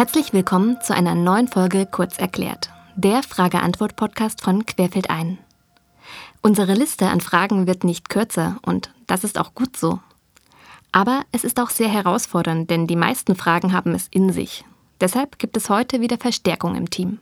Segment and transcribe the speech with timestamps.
[0.00, 5.36] Herzlich willkommen zu einer neuen Folge Kurz erklärt, der Frage-Antwort-Podcast von Querfeld ein.
[6.40, 10.00] Unsere Liste an Fragen wird nicht kürzer und das ist auch gut so.
[10.90, 14.64] Aber es ist auch sehr herausfordernd, denn die meisten Fragen haben es in sich.
[15.02, 17.18] Deshalb gibt es heute wieder Verstärkung im Team.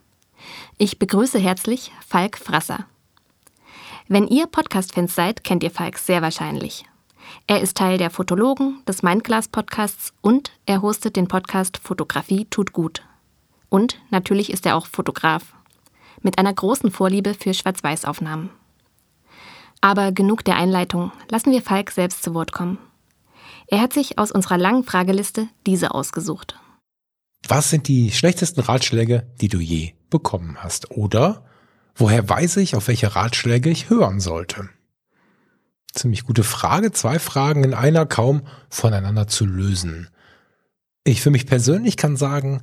[0.77, 2.87] Ich begrüße herzlich Falk Frasser.
[4.07, 6.85] Wenn ihr Podcast-Fans seid, kennt ihr Falk sehr wahrscheinlich.
[7.47, 13.03] Er ist Teil der Fotologen, des Mindglass-Podcasts und er hostet den Podcast Fotografie tut gut.
[13.69, 15.55] Und natürlich ist er auch Fotograf.
[16.23, 18.51] Mit einer großen Vorliebe für Schwarz-Weiß-Aufnahmen.
[19.81, 22.79] Aber genug der Einleitung, lassen wir Falk selbst zu Wort kommen.
[23.69, 26.59] Er hat sich aus unserer langen Frageliste diese ausgesucht.
[27.47, 30.91] Was sind die schlechtesten Ratschläge, die du je bekommen hast?
[30.91, 31.45] Oder
[31.95, 34.69] woher weiß ich, auf welche Ratschläge ich hören sollte?
[35.95, 36.93] Ziemlich gute Frage.
[36.93, 40.09] Zwei Fragen in einer kaum voneinander zu lösen.
[41.05, 42.63] Ich für mich persönlich kann sagen,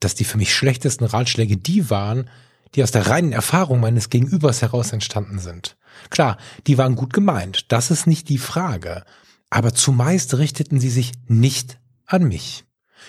[0.00, 2.28] dass die für mich schlechtesten Ratschläge die waren,
[2.74, 5.76] die aus der reinen Erfahrung meines Gegenübers heraus entstanden sind.
[6.10, 9.04] Klar, die waren gut gemeint, das ist nicht die Frage,
[9.50, 12.64] aber zumeist richteten sie sich nicht an mich.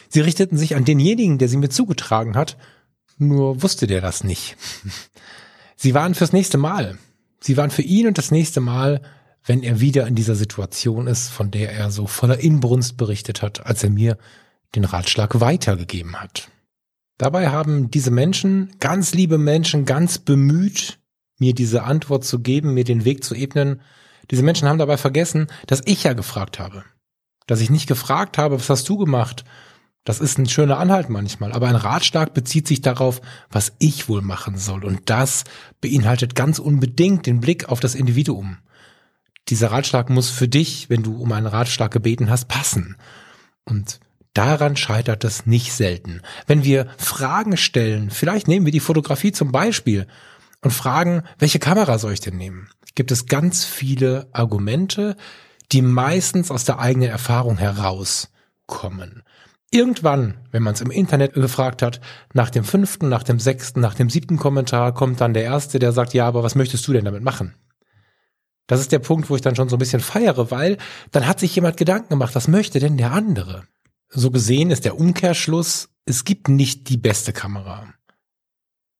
[0.07, 2.57] Sie richteten sich an denjenigen, der sie mir zugetragen hat,
[3.17, 4.55] nur wusste der das nicht.
[5.75, 6.97] Sie waren fürs nächste Mal.
[7.39, 9.01] Sie waren für ihn und das nächste Mal,
[9.45, 13.65] wenn er wieder in dieser Situation ist, von der er so voller Inbrunst berichtet hat,
[13.65, 14.17] als er mir
[14.75, 16.49] den Ratschlag weitergegeben hat.
[17.17, 20.99] Dabei haben diese Menschen, ganz liebe Menschen, ganz bemüht,
[21.37, 23.81] mir diese Antwort zu geben, mir den Weg zu ebnen.
[24.31, 26.83] Diese Menschen haben dabei vergessen, dass ich ja gefragt habe.
[27.47, 29.43] Dass ich nicht gefragt habe, was hast du gemacht?
[30.05, 34.21] Das ist ein schöner Anhalt manchmal, aber ein Ratschlag bezieht sich darauf, was ich wohl
[34.21, 34.85] machen soll.
[34.85, 35.43] Und das
[35.81, 38.57] beinhaltet ganz unbedingt den Blick auf das Individuum.
[39.49, 42.95] Dieser Ratschlag muss für dich, wenn du um einen Ratschlag gebeten hast, passen.
[43.65, 43.99] Und
[44.33, 46.21] daran scheitert es nicht selten.
[46.47, 50.07] Wenn wir Fragen stellen, vielleicht nehmen wir die Fotografie zum Beispiel
[50.61, 52.69] und fragen, welche Kamera soll ich denn nehmen?
[52.95, 55.15] Gibt es ganz viele Argumente,
[55.71, 59.23] die meistens aus der eigenen Erfahrung herauskommen.
[59.71, 62.01] Irgendwann, wenn man es im Internet gefragt hat,
[62.33, 65.91] nach dem fünften, nach dem sechsten, nach dem siebten Kommentar kommt dann der erste, der
[65.91, 67.53] sagt, ja, aber was möchtest du denn damit machen?
[68.69, 70.77] Das ist der Punkt, wo ich dann schon so ein bisschen feiere, weil
[71.09, 73.63] dann hat sich jemand Gedanken gemacht, was möchte denn der andere?
[74.09, 77.91] So gesehen ist der Umkehrschluss, es gibt nicht die beste Kamera.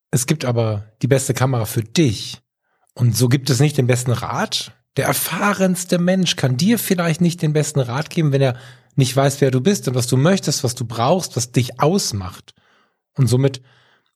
[0.10, 2.42] Es gibt aber die beste Kamera für dich.
[2.96, 4.72] Und so gibt es nicht den besten Rat.
[4.98, 8.58] Der erfahrenste Mensch kann dir vielleicht nicht den besten Rat geben, wenn er
[8.96, 12.56] nicht weiß, wer du bist und was du möchtest, was du brauchst, was dich ausmacht.
[13.16, 13.62] Und somit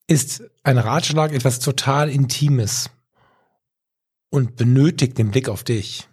[0.08, 2.90] ist ein Ratschlag etwas total Intimes
[4.34, 6.08] und benötigt den Blick auf dich.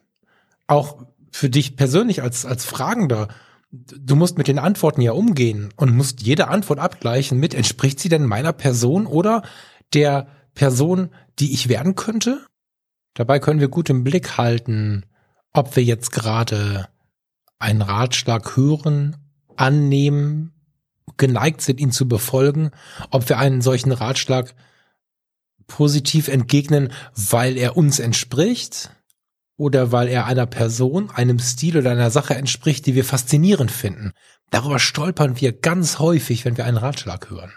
[0.68, 3.30] Auch für dich persönlich als, als Fragender.
[3.72, 8.09] Du musst mit den Antworten ja umgehen und musst jede Antwort abgleichen mit, entspricht sie
[8.09, 9.42] denn meiner Person oder
[9.96, 11.09] der Person,
[11.40, 12.46] die ich werden könnte?
[13.16, 15.03] Dabei können wir gut im Blick halten,
[15.52, 16.90] ob wir jetzt gerade
[17.58, 19.18] einen Ratschlag hören,
[19.56, 20.53] annehmen,
[21.18, 22.70] geneigt sind, ihn zu befolgen,
[23.09, 24.53] ob wir einen solchen Ratschlag
[25.72, 28.92] positiv entgegnen, weil er uns entspricht
[29.58, 34.12] oder weil er einer Person, einem Stil oder einer Sache entspricht, die wir faszinierend finden.
[34.50, 37.54] Darüber stolpern wir ganz häufig, wenn wir einen Ratschlag hören.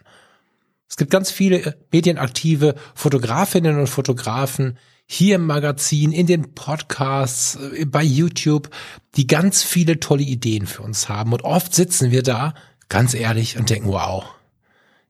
[0.89, 7.85] Es gibt ganz viele medienaktive Fotografinnen und Fotografen, hier im Magazin, in den Podcasts, äh,
[7.85, 8.71] bei YouTube,
[9.17, 11.33] die ganz viele tolle Ideen für uns haben.
[11.33, 12.55] Und oft sitzen wir da,
[12.89, 14.25] ganz ehrlich, und denken, wow,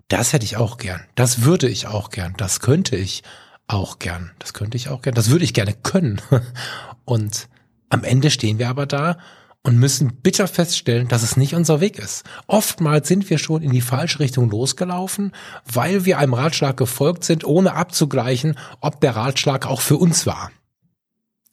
[0.09, 1.05] das hätte ich auch gern.
[1.15, 2.35] Das würde ich auch gern.
[2.37, 3.23] Das könnte ich
[3.67, 4.33] auch gern.
[4.39, 5.15] Das könnte ich auch gern.
[5.15, 6.21] Das würde ich gerne können.
[7.05, 7.49] Und
[7.89, 9.19] am Ende stehen wir aber da
[9.63, 12.25] und müssen bitter feststellen, dass es nicht unser Weg ist.
[12.47, 15.33] Oftmals sind wir schon in die falsche Richtung losgelaufen,
[15.65, 20.51] weil wir einem Ratschlag gefolgt sind, ohne abzugleichen, ob der Ratschlag auch für uns war.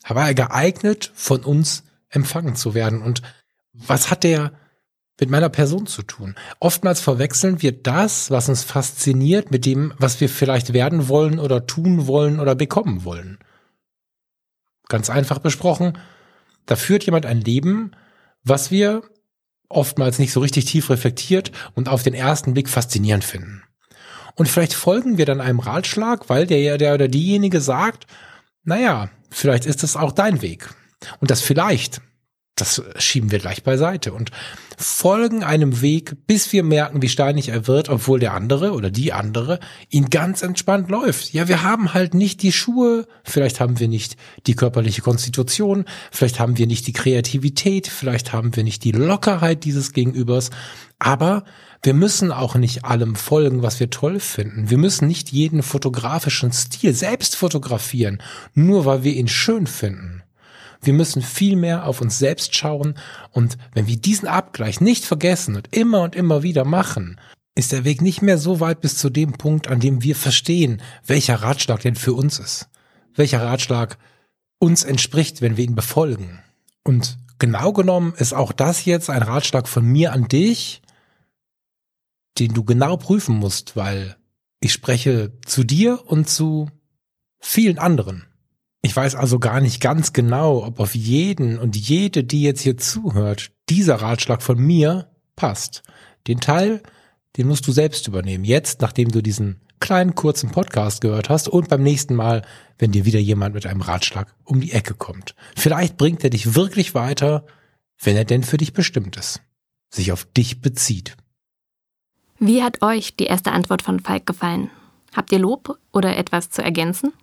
[0.08, 3.02] war er geeignet, von uns empfangen zu werden?
[3.02, 3.22] Und
[3.72, 4.52] was hat der
[5.20, 6.36] mit meiner Person zu tun?
[6.60, 11.68] Oftmals verwechseln wir das, was uns fasziniert, mit dem, was wir vielleicht werden wollen oder
[11.68, 13.40] tun wollen oder bekommen wollen.
[14.88, 15.98] Ganz einfach besprochen,
[16.66, 17.92] da führt jemand ein Leben,
[18.44, 19.04] was wir
[19.70, 23.64] oftmals nicht so richtig tief reflektiert und auf den ersten Blick faszinierend finden.
[24.36, 28.08] Und vielleicht folgen wir dann einem Ratschlag, weil der, der oder diejenige sagt,
[28.64, 30.70] naja, vielleicht ist es auch dein Weg.
[31.20, 32.02] Und das vielleicht
[32.62, 34.32] das schieben wir gleich beiseite und
[34.78, 39.14] folgen einem Weg, bis wir merken, wie steinig er wird, obwohl der andere oder die
[39.14, 39.60] andere
[39.90, 41.34] ihn ganz entspannt läuft.
[41.34, 44.16] Ja, wir haben halt nicht die Schuhe, vielleicht haben wir nicht
[44.48, 49.66] die körperliche Konstitution, vielleicht haben wir nicht die Kreativität, vielleicht haben wir nicht die Lockerheit
[49.66, 50.52] dieses Gegenübers,
[51.00, 51.44] aber
[51.84, 54.70] Wir müssen auch nicht allem folgen, was wir toll finden.
[54.70, 58.22] Wir müssen nicht jeden fotografischen Stil selbst fotografieren,
[58.54, 60.22] nur weil wir ihn schön finden.
[60.82, 62.96] Wir müssen viel mehr auf uns selbst schauen
[63.32, 67.20] und wenn wir diesen Abgleich nicht vergessen und immer und immer wieder machen,
[67.56, 70.82] ist der Weg nicht mehr so weit bis zu dem Punkt, an dem wir verstehen,
[71.06, 72.70] welcher Ratschlag denn für uns ist.
[73.14, 73.98] Welcher Ratschlag
[74.58, 76.40] uns entspricht, wenn wir ihn befolgen.
[76.84, 80.82] Und genau genommen ist auch das jetzt ein Ratschlag von mir an dich,
[82.40, 84.16] den du genau prüfen musst, weil
[84.62, 86.70] ich spreche zu dir und zu
[87.40, 88.26] vielen anderen.
[88.82, 92.78] Ich weiß also gar nicht ganz genau, ob auf jeden und jede, die jetzt hier
[92.78, 95.84] zuhört, dieser Ratschlag von mir passt.
[96.28, 96.82] Den Teil,
[97.38, 98.44] den musst du selbst übernehmen.
[98.44, 102.44] Jetzt, nachdem du diesen kleinen kurzen Podcast gehört hast und beim nächsten Mal,
[102.78, 105.36] wenn dir wieder jemand mit einem Ratschlag um die Ecke kommt.
[105.56, 107.46] Vielleicht bringt er dich wirklich weiter,
[108.02, 109.42] wenn er denn für dich bestimmt ist,
[109.90, 111.18] sich auf dich bezieht.
[112.40, 114.70] Wie hat euch die erste Antwort von Falk gefallen?
[115.16, 117.14] Habt ihr Lob oder etwas zu ergänzen?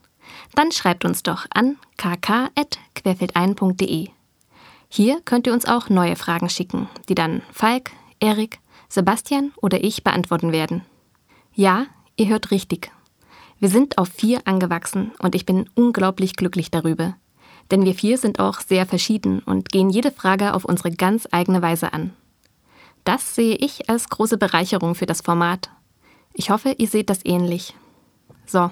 [0.55, 4.09] Dann schreibt uns doch an kk.querfeldein.de.
[4.89, 7.91] Hier könnt ihr uns auch neue Fragen schicken, die dann Falk,
[8.21, 8.59] Erik,
[8.89, 10.83] Sebastian oder ich beantworten werden.
[11.55, 11.87] Ja,
[12.17, 12.91] ihr hört richtig.
[13.61, 17.17] Wir sind auf vier angewachsen und ich bin unglaublich glücklich darüber.
[17.71, 21.61] Denn wir vier sind auch sehr verschieden und gehen jede Frage auf unsere ganz eigene
[21.61, 22.15] Weise an.
[23.05, 25.71] Das sehe ich als große Bereicherung für das Format.
[26.33, 27.75] Ich hoffe, ihr seht das ähnlich.
[28.47, 28.71] So,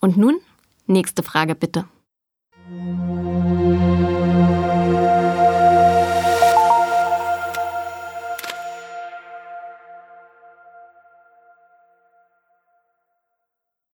[0.00, 0.36] und nun
[0.86, 1.84] nächste Frage bitte.